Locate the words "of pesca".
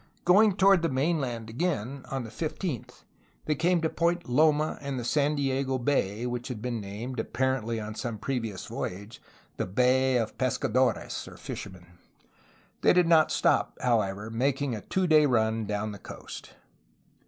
10.17-10.69